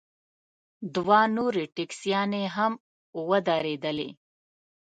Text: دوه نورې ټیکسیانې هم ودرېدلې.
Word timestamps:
دوه 0.95 1.19
نورې 1.35 1.65
ټیکسیانې 1.75 2.43
هم 2.55 2.73
ودرېدلې. 3.29 4.09